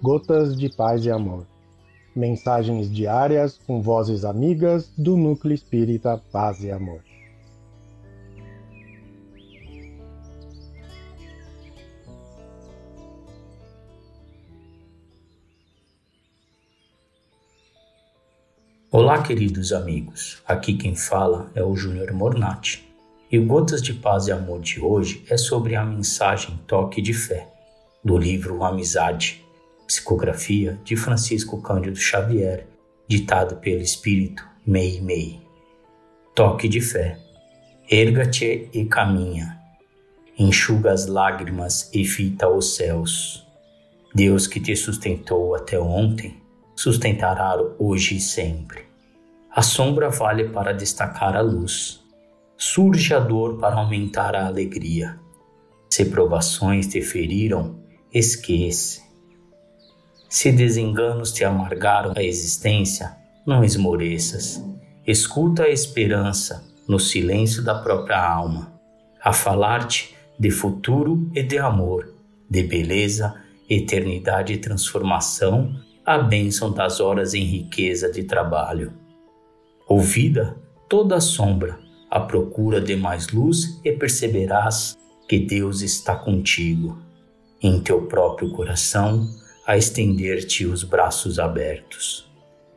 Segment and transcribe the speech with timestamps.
[0.00, 1.44] Gotas de Paz e Amor.
[2.14, 7.02] Mensagens diárias com vozes amigas do Núcleo Espírita Paz e Amor.
[18.92, 20.40] Olá, queridos amigos.
[20.46, 22.88] Aqui quem fala é o Júnior Mornati.
[23.32, 27.12] E o Gotas de Paz e Amor de hoje é sobre a mensagem Toque de
[27.12, 27.48] Fé,
[28.04, 29.44] do livro Amizade,
[29.88, 32.66] psicografia de Francisco Cândido Xavier,
[33.08, 35.40] ditado pelo Espírito Mei Mei.
[36.34, 37.18] Toque de Fé.
[37.90, 39.58] Erga-te e caminha.
[40.38, 43.46] Enxuga as lágrimas e fita os céus.
[44.14, 46.36] Deus que te sustentou até ontem,
[46.76, 48.84] sustentará hoje e sempre.
[49.50, 52.04] A sombra vale para destacar a luz.
[52.58, 55.18] Surge a dor para aumentar a alegria.
[55.88, 57.80] Se provações te feriram,
[58.12, 59.07] esquece.
[60.28, 64.62] Se desenganos te amargaram a existência, não esmoreças.
[65.06, 68.70] Escuta a esperança no silêncio da própria alma,
[69.22, 72.14] a falar-te de futuro e de amor,
[72.48, 73.34] de beleza,
[73.70, 78.92] eternidade e transformação a bênção das horas em riqueza de trabalho.
[79.86, 80.56] Ouvida
[80.88, 81.78] toda a sombra,
[82.10, 84.96] à procura de mais luz e perceberás
[85.28, 86.98] que Deus está contigo,
[87.62, 89.28] em teu próprio coração,
[89.68, 92.26] a estender-te os braços abertos.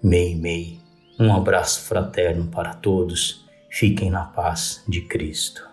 [0.00, 0.78] Mei Mei,
[1.18, 5.66] um abraço fraterno para todos, fiquem na paz de Cristo.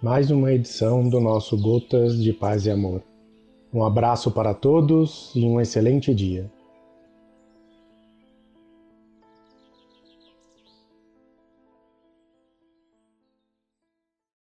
[0.00, 3.02] mais uma edição do nosso Gotas de Paz e Amor.
[3.74, 6.48] Um abraço para todos e um excelente dia.